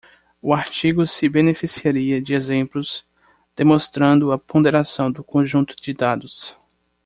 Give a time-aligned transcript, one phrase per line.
[0.41, 3.05] O artigo se beneficiaria de exemplos
[3.55, 6.57] demonstrando a ponderação do conjunto de dados.